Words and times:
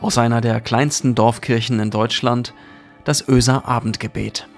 aus 0.00 0.18
einer 0.18 0.40
der 0.40 0.60
kleinsten 0.60 1.14
Dorfkirchen 1.14 1.80
in 1.80 1.90
Deutschland, 1.90 2.54
das 3.04 3.26
Öser 3.28 3.66
Abendgebet. 3.66 4.48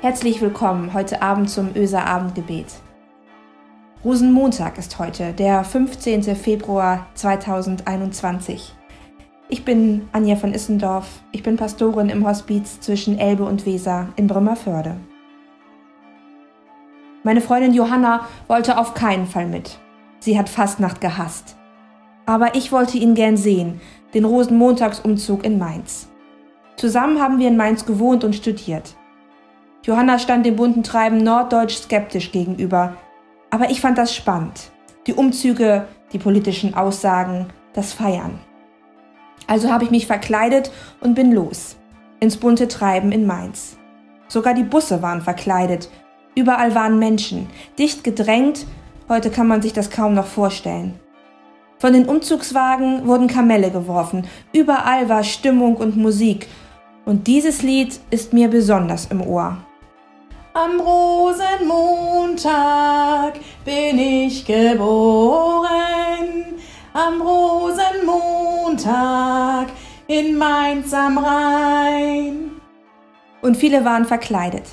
Herzlich 0.00 0.40
willkommen 0.40 0.94
heute 0.94 1.22
Abend 1.22 1.50
zum 1.50 1.74
Öser 1.74 2.06
Abendgebet. 2.06 2.66
Rosenmontag 4.04 4.78
ist 4.78 4.98
heute, 4.98 5.32
der 5.32 5.64
15. 5.64 6.36
Februar 6.36 7.06
2021. 7.14 8.72
Ich 9.48 9.64
bin 9.64 10.08
Anja 10.12 10.36
von 10.36 10.54
Issendorf. 10.54 11.06
Ich 11.32 11.42
bin 11.42 11.56
Pastorin 11.56 12.08
im 12.08 12.26
Hospiz 12.26 12.78
zwischen 12.80 13.18
Elbe 13.18 13.44
und 13.44 13.66
Weser 13.66 14.08
in 14.16 14.28
Bremerförde. 14.28 14.96
Meine 17.26 17.40
Freundin 17.40 17.74
Johanna 17.74 18.28
wollte 18.46 18.78
auf 18.78 18.94
keinen 18.94 19.26
Fall 19.26 19.48
mit. 19.48 19.80
Sie 20.20 20.38
hat 20.38 20.48
Fastnacht 20.48 21.00
gehasst. 21.00 21.56
Aber 22.24 22.54
ich 22.54 22.70
wollte 22.70 22.98
ihn 22.98 23.16
gern 23.16 23.36
sehen, 23.36 23.80
den 24.14 24.24
Rosenmontagsumzug 24.24 25.44
in 25.44 25.58
Mainz. 25.58 26.08
Zusammen 26.76 27.20
haben 27.20 27.40
wir 27.40 27.48
in 27.48 27.56
Mainz 27.56 27.84
gewohnt 27.84 28.22
und 28.22 28.36
studiert. 28.36 28.94
Johanna 29.82 30.20
stand 30.20 30.46
dem 30.46 30.54
bunten 30.54 30.84
Treiben 30.84 31.18
norddeutsch 31.18 31.74
skeptisch 31.74 32.30
gegenüber, 32.30 32.94
aber 33.50 33.70
ich 33.70 33.80
fand 33.80 33.98
das 33.98 34.14
spannend. 34.14 34.70
Die 35.08 35.14
Umzüge, 35.14 35.88
die 36.12 36.20
politischen 36.20 36.74
Aussagen, 36.74 37.46
das 37.72 37.92
Feiern. 37.92 38.38
Also 39.48 39.72
habe 39.72 39.82
ich 39.82 39.90
mich 39.90 40.06
verkleidet 40.06 40.70
und 41.00 41.16
bin 41.16 41.32
los. 41.32 41.76
Ins 42.20 42.36
bunte 42.36 42.68
Treiben 42.68 43.10
in 43.10 43.26
Mainz. 43.26 43.78
Sogar 44.28 44.54
die 44.54 44.62
Busse 44.62 45.02
waren 45.02 45.22
verkleidet. 45.22 45.90
Überall 46.36 46.72
waren 46.74 46.98
Menschen, 46.98 47.48
dicht 47.78 48.04
gedrängt. 48.04 48.66
Heute 49.08 49.30
kann 49.30 49.48
man 49.48 49.62
sich 49.62 49.72
das 49.72 49.88
kaum 49.90 50.12
noch 50.12 50.26
vorstellen. 50.26 51.00
Von 51.78 51.94
den 51.94 52.06
Umzugswagen 52.06 53.06
wurden 53.06 53.26
Kamelle 53.26 53.70
geworfen. 53.70 54.26
Überall 54.52 55.08
war 55.08 55.24
Stimmung 55.24 55.76
und 55.76 55.96
Musik. 55.96 56.46
Und 57.06 57.26
dieses 57.26 57.62
Lied 57.62 57.98
ist 58.10 58.34
mir 58.34 58.48
besonders 58.48 59.06
im 59.06 59.22
Ohr. 59.22 59.56
Am 60.52 60.78
Rosenmontag 60.78 63.40
bin 63.64 63.98
ich 63.98 64.44
geboren, 64.44 65.70
am 66.92 67.22
Rosenmontag 67.22 69.68
in 70.06 70.36
Mainz 70.36 70.92
am 70.92 71.16
Rhein. 71.18 72.50
Und 73.40 73.56
viele 73.56 73.82
waren 73.84 74.04
verkleidet. 74.04 74.64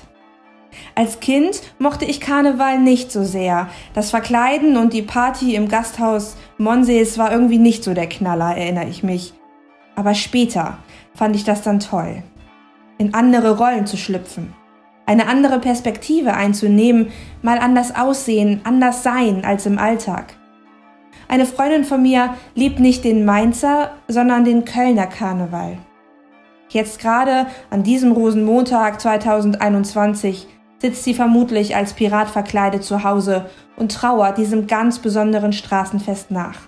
Als 0.95 1.19
Kind 1.19 1.61
mochte 1.79 2.05
ich 2.05 2.21
Karneval 2.21 2.79
nicht 2.79 3.11
so 3.11 3.23
sehr. 3.23 3.69
Das 3.93 4.11
Verkleiden 4.11 4.77
und 4.77 4.93
die 4.93 5.01
Party 5.01 5.55
im 5.55 5.67
Gasthaus 5.67 6.35
Monsees 6.57 7.17
war 7.17 7.31
irgendwie 7.31 7.57
nicht 7.57 7.83
so 7.83 7.93
der 7.93 8.07
Knaller, 8.07 8.55
erinnere 8.55 8.87
ich 8.87 9.03
mich. 9.03 9.33
Aber 9.95 10.13
später 10.13 10.77
fand 11.15 11.35
ich 11.35 11.43
das 11.43 11.61
dann 11.61 11.79
toll, 11.79 12.23
in 12.97 13.13
andere 13.13 13.57
Rollen 13.57 13.85
zu 13.85 13.97
schlüpfen 13.97 14.53
eine 15.05 15.27
andere 15.27 15.59
Perspektive 15.59 16.33
einzunehmen, 16.33 17.11
mal 17.41 17.59
anders 17.59 17.95
aussehen, 17.95 18.61
anders 18.63 19.03
sein 19.03 19.43
als 19.45 19.65
im 19.65 19.77
Alltag. 19.77 20.35
Eine 21.27 21.45
Freundin 21.45 21.83
von 21.83 22.01
mir 22.01 22.35
liebt 22.55 22.79
nicht 22.79 23.03
den 23.03 23.25
Mainzer, 23.25 23.91
sondern 24.07 24.45
den 24.45 24.65
Kölner 24.65 25.07
Karneval. 25.07 25.77
Jetzt 26.69 26.99
gerade 26.99 27.47
an 27.69 27.83
diesem 27.83 28.11
Rosenmontag 28.11 28.99
2021 28.99 30.47
sitzt 30.83 31.05
sie 31.05 31.13
vermutlich 31.13 31.77
als 31.77 31.93
Pirat 31.93 32.29
verkleidet 32.29 32.83
zu 32.83 33.05
Hause 33.05 33.45
und 33.77 33.93
trauert 33.93 34.37
diesem 34.37 34.67
ganz 34.67 34.99
besonderen 34.99 35.53
Straßenfest 35.53 36.29
nach. 36.29 36.59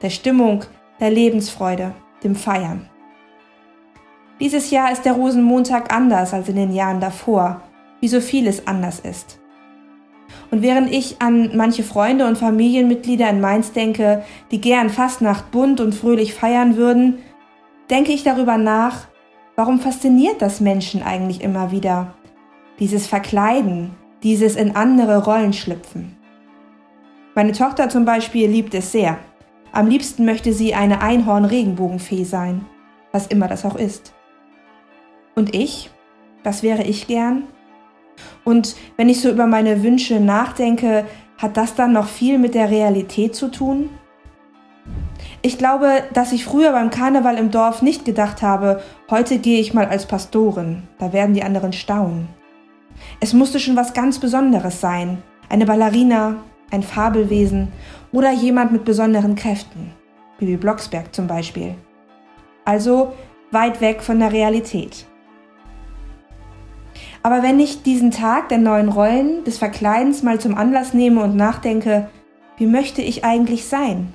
Der 0.00 0.10
Stimmung, 0.10 0.64
der 1.00 1.10
Lebensfreude, 1.10 1.92
dem 2.22 2.36
Feiern. 2.36 2.88
Dieses 4.38 4.70
Jahr 4.70 4.92
ist 4.92 5.04
der 5.04 5.14
Rosenmontag 5.14 5.92
anders 5.92 6.32
als 6.32 6.48
in 6.48 6.56
den 6.56 6.72
Jahren 6.72 7.00
davor 7.00 7.62
wie 8.00 8.08
so 8.08 8.20
vieles 8.20 8.66
anders 8.66 9.00
ist. 9.00 9.40
Und 10.50 10.60
während 10.60 10.92
ich 10.92 11.22
an 11.22 11.56
manche 11.56 11.82
Freunde 11.82 12.26
und 12.26 12.36
Familienmitglieder 12.36 13.30
in 13.30 13.40
Mainz 13.40 13.72
denke, 13.72 14.22
die 14.50 14.60
gern 14.60 14.90
Fastnacht 14.90 15.50
bunt 15.50 15.80
und 15.80 15.94
fröhlich 15.94 16.34
feiern 16.34 16.76
würden, 16.76 17.20
denke 17.88 18.12
ich 18.12 18.22
darüber 18.22 18.58
nach, 18.58 19.06
warum 19.56 19.80
fasziniert 19.80 20.42
das 20.42 20.60
Menschen 20.60 21.02
eigentlich 21.02 21.40
immer 21.40 21.70
wieder? 21.70 22.12
Dieses 22.78 23.06
Verkleiden, 23.06 23.94
dieses 24.22 24.56
in 24.56 24.74
andere 24.74 25.24
Rollen 25.24 25.52
schlüpfen. 25.52 26.16
Meine 27.34 27.52
Tochter 27.52 27.88
zum 27.88 28.04
Beispiel 28.04 28.48
liebt 28.48 28.74
es 28.74 28.90
sehr. 28.92 29.18
Am 29.72 29.86
liebsten 29.86 30.24
möchte 30.24 30.52
sie 30.52 30.74
eine 30.74 31.00
Einhorn-Regenbogenfee 31.00 32.24
sein, 32.24 32.64
was 33.12 33.26
immer 33.26 33.48
das 33.48 33.64
auch 33.64 33.76
ist. 33.76 34.14
Und 35.34 35.54
ich? 35.54 35.90
Was 36.42 36.62
wäre 36.62 36.82
ich 36.82 37.06
gern? 37.06 37.44
Und 38.44 38.76
wenn 38.96 39.08
ich 39.08 39.20
so 39.20 39.30
über 39.30 39.46
meine 39.46 39.82
Wünsche 39.82 40.20
nachdenke, 40.20 41.06
hat 41.38 41.56
das 41.56 41.74
dann 41.74 41.92
noch 41.92 42.06
viel 42.06 42.38
mit 42.38 42.54
der 42.54 42.70
Realität 42.70 43.34
zu 43.34 43.48
tun? 43.48 43.90
Ich 45.42 45.58
glaube, 45.58 46.04
dass 46.12 46.32
ich 46.32 46.44
früher 46.44 46.72
beim 46.72 46.90
Karneval 46.90 47.36
im 47.36 47.50
Dorf 47.50 47.82
nicht 47.82 48.04
gedacht 48.04 48.42
habe, 48.42 48.82
heute 49.10 49.38
gehe 49.38 49.60
ich 49.60 49.74
mal 49.74 49.86
als 49.86 50.06
Pastorin, 50.06 50.84
da 50.98 51.12
werden 51.12 51.34
die 51.34 51.42
anderen 51.42 51.72
staunen. 51.72 52.28
Es 53.20 53.32
musste 53.32 53.60
schon 53.60 53.76
was 53.76 53.94
ganz 53.94 54.18
Besonderes 54.18 54.80
sein, 54.80 55.22
eine 55.48 55.66
Ballerina, 55.66 56.36
ein 56.70 56.82
Fabelwesen 56.82 57.68
oder 58.12 58.32
jemand 58.32 58.72
mit 58.72 58.84
besonderen 58.84 59.34
Kräften, 59.34 59.92
Bibi 60.38 60.56
Blocksberg 60.56 61.14
zum 61.14 61.26
Beispiel. 61.26 61.74
Also 62.64 63.12
weit 63.50 63.80
weg 63.80 64.02
von 64.02 64.18
der 64.18 64.32
Realität. 64.32 65.06
Aber 67.22 67.42
wenn 67.42 67.58
ich 67.58 67.82
diesen 67.82 68.10
Tag 68.10 68.50
der 68.50 68.58
neuen 68.58 68.88
Rollen, 68.88 69.44
des 69.44 69.58
Verkleidens 69.58 70.22
mal 70.22 70.40
zum 70.40 70.54
Anlass 70.54 70.92
nehme 70.92 71.22
und 71.22 71.36
nachdenke, 71.36 72.10
wie 72.58 72.66
möchte 72.66 73.02
ich 73.02 73.24
eigentlich 73.24 73.64
sein? 73.66 74.12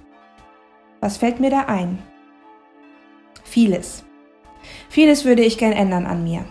Was 1.02 1.18
fällt 1.18 1.40
mir 1.40 1.50
da 1.50 1.62
ein? 1.62 2.00
Vieles. 3.44 4.04
Vieles 4.90 5.26
würde 5.26 5.42
ich 5.42 5.58
gern 5.58 5.72
ändern 5.72 6.06
an 6.06 6.24
mir. 6.24 6.46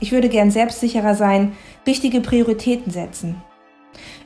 Ich 0.00 0.12
würde 0.12 0.28
gern 0.28 0.50
selbstsicherer 0.50 1.14
sein, 1.14 1.52
richtige 1.86 2.20
Prioritäten 2.20 2.92
setzen. 2.92 3.42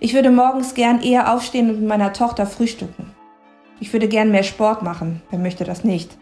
Ich 0.00 0.14
würde 0.14 0.31
morgens 0.31 0.75
gern 0.75 1.00
eher 1.00 1.32
aufstehen 1.32 1.70
und 1.70 1.81
mit 1.81 1.88
meiner 1.88 2.12
Tochter 2.12 2.47
frühstücken. 2.47 3.14
Ich 3.78 3.92
würde 3.92 4.09
gern 4.09 4.30
mehr 4.30 4.42
Sport 4.42 4.82
machen, 4.82 5.22
wer 5.30 5.38
möchte 5.38 5.64
das 5.64 5.84
nicht. 5.84 6.19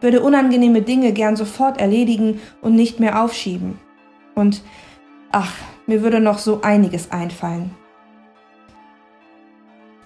Würde 0.00 0.22
unangenehme 0.22 0.82
Dinge 0.82 1.12
gern 1.12 1.36
sofort 1.36 1.80
erledigen 1.80 2.40
und 2.60 2.74
nicht 2.74 3.00
mehr 3.00 3.22
aufschieben. 3.22 3.78
Und 4.34 4.62
ach, 5.30 5.54
mir 5.86 6.02
würde 6.02 6.20
noch 6.20 6.38
so 6.38 6.62
einiges 6.62 7.10
einfallen. 7.10 7.74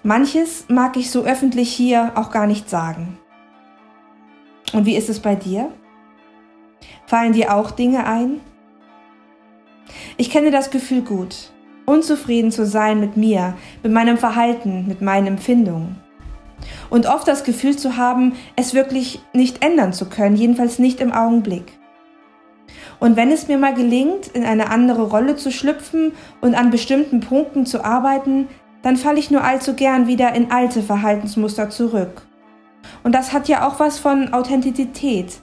Manches 0.03 0.67
mag 0.69 0.97
ich 0.97 1.11
so 1.11 1.25
öffentlich 1.25 1.73
hier 1.73 2.12
auch 2.15 2.31
gar 2.31 2.47
nicht 2.47 2.71
sagen. 2.71 3.19
Und 4.73 4.87
wie 4.87 4.97
ist 4.97 5.09
es 5.09 5.21
bei 5.21 5.35
dir? 5.35 5.73
Fallen 7.06 7.33
dir 7.33 7.55
auch 7.55 7.71
Dinge 7.71 8.06
ein? 8.06 8.41
Ich 10.17 10.31
kenne 10.31 10.51
das 10.51 10.71
Gefühl 10.71 11.03
gut, 11.03 11.51
unzufrieden 11.85 12.51
zu 12.51 12.67
sein 12.67 13.01
mit 13.01 13.17
mir, 13.17 13.55
mit 13.83 13.93
meinem 13.93 14.19
Verhalten, 14.19 14.87
mit 14.87 15.01
meinen 15.01 15.27
Empfindungen. 15.27 16.01
Und 16.91 17.07
oft 17.07 17.29
das 17.29 17.45
Gefühl 17.45 17.77
zu 17.77 17.97
haben, 17.97 18.35
es 18.57 18.75
wirklich 18.75 19.21
nicht 19.33 19.65
ändern 19.65 19.93
zu 19.93 20.09
können, 20.09 20.37
jedenfalls 20.37 20.79
nicht 20.79 21.01
im 21.01 21.13
Augenblick. 21.13 21.79
Und 22.99 23.17
wenn 23.17 23.31
es 23.31 23.47
mir 23.47 23.59
mal 23.59 23.75
gelingt, 23.75 24.29
in 24.29 24.45
eine 24.45 24.71
andere 24.71 25.03
Rolle 25.11 25.37
zu 25.37 25.51
schlüpfen 25.51 26.13
und 26.41 26.55
an 26.55 26.71
bestimmten 26.71 27.21
Punkten 27.21 27.67
zu 27.67 27.85
arbeiten, 27.85 28.49
dann 28.82 28.97
falle 28.97 29.19
ich 29.19 29.31
nur 29.31 29.44
allzu 29.44 29.75
gern 29.75 30.06
wieder 30.06 30.35
in 30.35 30.50
alte 30.50 30.82
Verhaltensmuster 30.82 31.71
zurück. 31.71 32.23
Und 33.03 33.15
das 33.15 33.32
hat 33.32 33.49
ja 33.49 33.67
auch 33.67 33.81
was 33.81 33.99
von 33.99 34.32
Authentizität. 34.32 35.41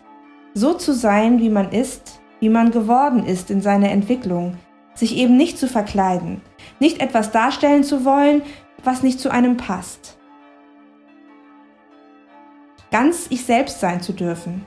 So 0.54 0.74
zu 0.74 0.94
sein, 0.94 1.40
wie 1.40 1.50
man 1.50 1.72
ist, 1.72 2.22
wie 2.44 2.50
man 2.50 2.72
geworden 2.72 3.26
ist 3.26 3.50
in 3.50 3.62
seiner 3.62 3.90
Entwicklung, 3.90 4.58
sich 4.96 5.16
eben 5.16 5.38
nicht 5.38 5.58
zu 5.58 5.66
verkleiden, 5.66 6.42
nicht 6.78 7.00
etwas 7.02 7.32
darstellen 7.32 7.86
zu 7.86 8.04
wollen, 8.04 8.42
was 8.84 9.02
nicht 9.02 9.22
zu 9.22 9.32
einem 9.32 9.56
passt. 9.56 10.18
Ganz 12.92 13.28
ich 13.30 13.46
selbst 13.46 13.80
sein 13.80 14.02
zu 14.02 14.12
dürfen, 14.12 14.66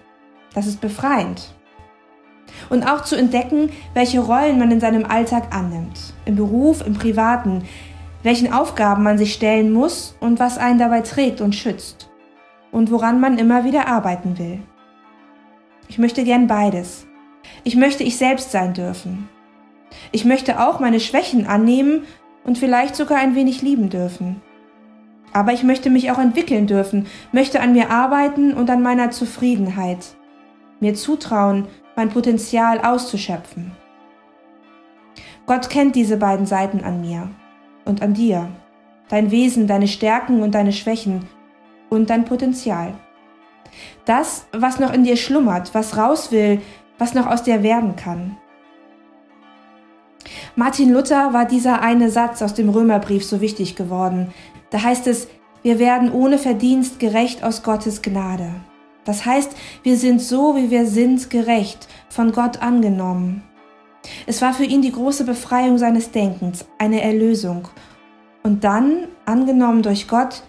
das 0.54 0.66
ist 0.66 0.80
befreiend 0.80 1.54
und 2.70 2.82
auch 2.90 3.02
zu 3.02 3.14
entdecken, 3.14 3.68
welche 3.92 4.20
Rollen 4.20 4.58
man 4.58 4.70
in 4.70 4.80
seinem 4.80 5.04
Alltag 5.04 5.54
annimmt, 5.54 6.14
im 6.24 6.36
Beruf, 6.36 6.80
im 6.80 6.94
Privaten, 6.94 7.64
welchen 8.22 8.54
Aufgaben 8.54 9.02
man 9.02 9.18
sich 9.18 9.34
stellen 9.34 9.70
muss 9.70 10.16
und 10.20 10.40
was 10.40 10.56
einen 10.56 10.78
dabei 10.78 11.02
trägt 11.02 11.42
und 11.42 11.54
schützt 11.54 12.08
und 12.72 12.90
woran 12.90 13.20
man 13.20 13.36
immer 13.36 13.64
wieder 13.64 13.86
arbeiten 13.86 14.38
will. 14.38 14.60
Ich 15.88 15.98
möchte 15.98 16.24
gern 16.24 16.46
beides. 16.46 17.05
Ich 17.64 17.76
möchte 17.76 18.04
ich 18.04 18.16
selbst 18.16 18.52
sein 18.52 18.74
dürfen. 18.74 19.28
Ich 20.12 20.24
möchte 20.24 20.60
auch 20.60 20.80
meine 20.80 21.00
Schwächen 21.00 21.46
annehmen 21.46 22.04
und 22.44 22.58
vielleicht 22.58 22.96
sogar 22.96 23.18
ein 23.18 23.34
wenig 23.34 23.62
lieben 23.62 23.88
dürfen. 23.88 24.40
Aber 25.32 25.52
ich 25.52 25.62
möchte 25.62 25.90
mich 25.90 26.10
auch 26.10 26.18
entwickeln 26.18 26.66
dürfen, 26.66 27.06
möchte 27.32 27.60
an 27.60 27.72
mir 27.72 27.90
arbeiten 27.90 28.54
und 28.54 28.70
an 28.70 28.82
meiner 28.82 29.10
Zufriedenheit, 29.10 30.16
mir 30.80 30.94
zutrauen, 30.94 31.66
mein 31.94 32.08
Potenzial 32.10 32.80
auszuschöpfen. 32.80 33.72
Gott 35.46 35.70
kennt 35.70 35.94
diese 35.94 36.16
beiden 36.16 36.46
Seiten 36.46 36.82
an 36.82 37.00
mir 37.00 37.28
und 37.84 38.02
an 38.02 38.14
dir, 38.14 38.48
dein 39.08 39.30
Wesen, 39.30 39.66
deine 39.66 39.88
Stärken 39.88 40.42
und 40.42 40.54
deine 40.54 40.72
Schwächen 40.72 41.26
und 41.88 42.10
dein 42.10 42.24
Potenzial. 42.24 42.94
Das, 44.04 44.46
was 44.52 44.80
noch 44.80 44.92
in 44.92 45.04
dir 45.04 45.16
schlummert, 45.16 45.74
was 45.74 45.96
raus 45.96 46.32
will, 46.32 46.60
was 46.98 47.14
noch 47.14 47.26
aus 47.26 47.42
dir 47.42 47.62
werden 47.62 47.96
kann. 47.96 48.36
Martin 50.54 50.92
Luther 50.92 51.32
war 51.32 51.44
dieser 51.44 51.82
eine 51.82 52.10
Satz 52.10 52.42
aus 52.42 52.54
dem 52.54 52.68
Römerbrief 52.68 53.24
so 53.24 53.40
wichtig 53.40 53.76
geworden. 53.76 54.32
Da 54.70 54.82
heißt 54.82 55.06
es, 55.06 55.28
wir 55.62 55.78
werden 55.78 56.12
ohne 56.12 56.38
Verdienst 56.38 56.98
gerecht 56.98 57.42
aus 57.42 57.62
Gottes 57.62 58.02
Gnade. 58.02 58.48
Das 59.04 59.24
heißt, 59.24 59.52
wir 59.82 59.96
sind 59.96 60.20
so, 60.20 60.56
wie 60.56 60.70
wir 60.70 60.86
sind, 60.86 61.30
gerecht, 61.30 61.88
von 62.08 62.32
Gott 62.32 62.62
angenommen. 62.62 63.44
Es 64.26 64.42
war 64.42 64.52
für 64.52 64.64
ihn 64.64 64.82
die 64.82 64.92
große 64.92 65.24
Befreiung 65.24 65.78
seines 65.78 66.10
Denkens, 66.10 66.66
eine 66.78 67.02
Erlösung. 67.02 67.68
Und 68.42 68.64
dann, 68.64 69.08
angenommen 69.24 69.82
durch 69.82 70.08
Gott, 70.08 70.42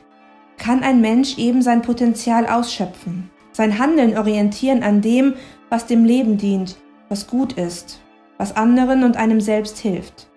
kann 0.58 0.84
ein 0.84 1.02
Mensch 1.02 1.38
eben 1.38 1.62
sein 1.62 1.82
Potenzial 1.82 2.48
ausschöpfen, 2.48 3.30
sein 3.52 3.80
Handeln 3.80 4.18
orientieren 4.18 4.84
an 4.84 5.02
dem, 5.02 5.36
was 5.70 5.86
dem 5.86 6.06
Leben 6.06 6.38
dient, 6.38 6.78
was 7.10 7.28
gut 7.28 7.54
ist, 7.54 8.02
was 8.38 8.56
anderen 8.56 9.04
und 9.04 9.18
einem 9.18 9.42
selbst 9.42 9.78
hilft. 9.80 10.28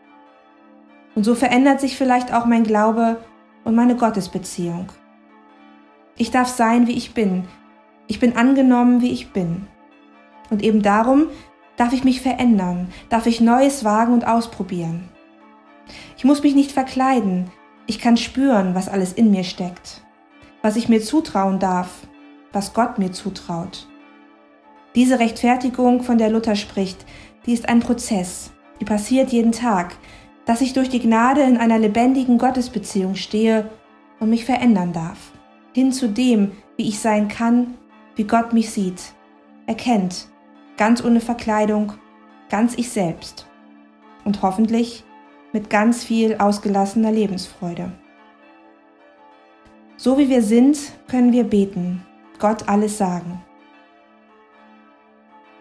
Und 1.14 1.24
so 1.24 1.34
verändert 1.34 1.80
sich 1.80 1.96
vielleicht 1.96 2.32
auch 2.32 2.46
mein 2.46 2.64
Glaube 2.64 3.18
und 3.64 3.74
meine 3.74 3.96
Gottesbeziehung. 3.96 4.86
Ich 6.16 6.30
darf 6.30 6.48
sein, 6.48 6.86
wie 6.86 6.96
ich 6.96 7.14
bin. 7.14 7.44
Ich 8.06 8.20
bin 8.20 8.36
angenommen, 8.36 9.00
wie 9.00 9.12
ich 9.12 9.32
bin. 9.32 9.66
Und 10.50 10.62
eben 10.62 10.82
darum 10.82 11.26
darf 11.76 11.92
ich 11.92 12.04
mich 12.04 12.20
verändern, 12.20 12.88
darf 13.08 13.26
ich 13.26 13.40
Neues 13.40 13.84
wagen 13.84 14.12
und 14.12 14.26
ausprobieren. 14.26 15.08
Ich 16.16 16.24
muss 16.24 16.42
mich 16.42 16.54
nicht 16.54 16.72
verkleiden, 16.72 17.50
ich 17.86 17.98
kann 17.98 18.16
spüren, 18.16 18.74
was 18.74 18.88
alles 18.88 19.12
in 19.12 19.30
mir 19.30 19.44
steckt, 19.44 20.02
was 20.62 20.76
ich 20.76 20.88
mir 20.88 21.00
zutrauen 21.00 21.58
darf, 21.58 22.06
was 22.52 22.74
Gott 22.74 22.98
mir 22.98 23.12
zutraut. 23.12 23.88
Diese 24.94 25.20
Rechtfertigung, 25.20 26.02
von 26.02 26.18
der 26.18 26.30
Luther 26.30 26.56
spricht, 26.56 27.06
die 27.46 27.52
ist 27.52 27.68
ein 27.68 27.80
Prozess, 27.80 28.52
die 28.80 28.84
passiert 28.84 29.30
jeden 29.30 29.52
Tag, 29.52 29.96
dass 30.46 30.60
ich 30.60 30.72
durch 30.72 30.88
die 30.88 31.00
Gnade 31.00 31.42
in 31.42 31.56
einer 31.58 31.78
lebendigen 31.78 32.38
Gottesbeziehung 32.38 33.14
stehe 33.14 33.70
und 34.18 34.30
mich 34.30 34.44
verändern 34.44 34.92
darf, 34.92 35.30
hin 35.74 35.92
zu 35.92 36.08
dem, 36.08 36.52
wie 36.76 36.88
ich 36.88 36.98
sein 36.98 37.28
kann, 37.28 37.74
wie 38.16 38.24
Gott 38.24 38.52
mich 38.52 38.70
sieht, 38.70 39.00
erkennt, 39.66 40.28
ganz 40.76 41.04
ohne 41.04 41.20
Verkleidung, 41.20 41.92
ganz 42.48 42.76
ich 42.76 42.90
selbst. 42.90 43.46
Und 44.24 44.42
hoffentlich 44.42 45.04
mit 45.52 45.70
ganz 45.70 46.04
viel 46.04 46.36
ausgelassener 46.36 47.12
Lebensfreude. 47.12 47.92
So 49.96 50.18
wie 50.18 50.28
wir 50.28 50.42
sind, 50.42 50.78
können 51.08 51.32
wir 51.32 51.44
beten, 51.44 52.04
Gott 52.38 52.68
alles 52.68 52.98
sagen. 52.98 53.42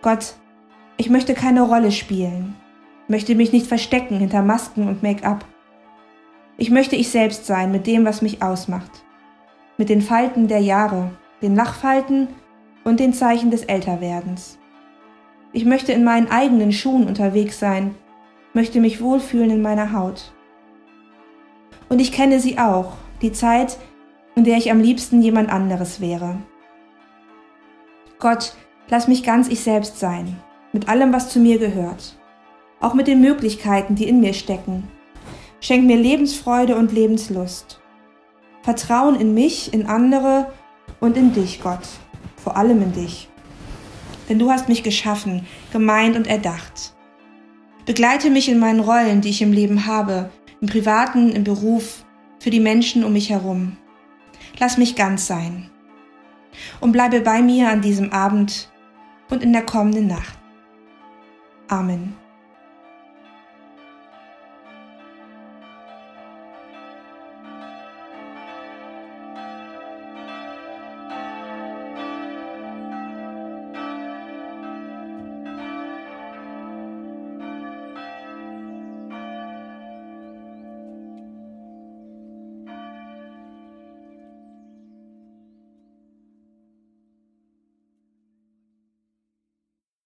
Gott, 0.02 0.36
ich 0.96 1.10
möchte 1.10 1.34
keine 1.34 1.62
Rolle 1.62 1.92
spielen, 1.92 2.56
möchte 3.08 3.36
mich 3.36 3.52
nicht 3.52 3.68
verstecken 3.68 4.20
hinter 4.20 4.42
Masken 4.42 4.88
und 4.88 5.04
Make-up. 5.04 5.44
Ich 6.58 6.70
möchte 6.70 6.96
ich 6.96 7.10
selbst 7.10 7.46
sein 7.46 7.72
mit 7.72 7.86
dem, 7.86 8.06
was 8.06 8.22
mich 8.22 8.42
ausmacht, 8.42 9.04
mit 9.78 9.90
den 9.90 10.02
Falten 10.02 10.48
der 10.48 10.60
Jahre, 10.60 11.12
den 11.42 11.56
Lachfalten 11.56 12.30
und 12.84 13.00
den 13.00 13.14
Zeichen 13.14 13.52
des 13.52 13.64
Älterwerdens. 13.64 14.58
Ich 15.52 15.66
möchte 15.66 15.92
in 15.92 16.04
meinen 16.04 16.30
eigenen 16.30 16.72
Schuhen 16.72 17.08
unterwegs 17.08 17.60
sein, 17.60 17.96
möchte 18.54 18.80
mich 18.80 19.02
wohlfühlen 19.02 19.52
in 19.52 19.62
meiner 19.62 19.94
Haut. 19.94 20.34
Und 21.90 22.00
ich 22.00 22.12
kenne 22.12 22.40
sie 22.40 22.58
auch, 22.58 22.94
die 23.22 23.32
Zeit, 23.32 23.78
in 24.36 24.44
der 24.46 24.58
ich 24.58 24.72
am 24.72 24.80
liebsten 24.80 25.22
jemand 25.22 25.50
anderes 25.52 26.00
wäre. 26.00 26.38
Gott, 28.20 28.54
lass 28.90 29.08
mich 29.08 29.24
ganz 29.24 29.48
ich 29.48 29.62
selbst 29.62 30.00
sein, 30.00 30.38
mit 30.74 30.90
allem, 30.90 31.14
was 31.14 31.30
zu 31.30 31.40
mir 31.40 31.60
gehört, 31.60 32.18
auch 32.80 32.94
mit 32.94 33.08
den 33.08 33.22
Möglichkeiten, 33.22 33.96
die 33.96 34.08
in 34.08 34.20
mir 34.20 34.34
stecken. 34.34 34.88
Schenk 35.62 35.86
mir 35.86 35.98
Lebensfreude 35.98 36.76
und 36.76 36.94
Lebenslust. 36.94 37.82
Vertrauen 38.62 39.20
in 39.20 39.34
mich, 39.34 39.74
in 39.74 39.88
andere 39.88 40.52
und 41.00 41.18
in 41.18 41.34
dich, 41.34 41.62
Gott, 41.62 41.88
vor 42.38 42.58
allem 42.58 42.82
in 42.82 42.94
dich. 42.94 43.30
Denn 44.28 44.40
du 44.40 44.52
hast 44.52 44.70
mich 44.70 44.84
geschaffen, 44.84 45.46
gemeint 45.74 46.16
und 46.16 46.28
erdacht. 46.28 46.94
Begleite 47.86 48.30
mich 48.30 48.50
in 48.50 48.60
meinen 48.60 48.80
Rollen, 48.80 49.22
die 49.22 49.30
ich 49.30 49.42
im 49.42 49.52
Leben 49.52 49.86
habe, 49.86 50.30
im 50.62 50.68
privaten, 50.68 51.32
im 51.32 51.44
Beruf, 51.44 52.06
für 52.40 52.52
die 52.52 52.60
Menschen 52.60 53.04
um 53.04 53.14
mich 53.14 53.30
herum. 53.30 53.78
Lass 54.60 54.78
mich 54.78 54.96
ganz 54.96 55.28
sein. 55.28 55.70
Und 56.80 56.92
bleibe 56.92 57.22
bei 57.22 57.42
mir 57.42 57.70
an 57.70 57.82
diesem 57.82 58.12
Abend 58.12 58.70
und 59.30 59.44
in 59.44 59.54
der 59.54 59.66
kommenden 59.66 60.08
Nacht. 60.08 60.38
Amen. 61.68 62.29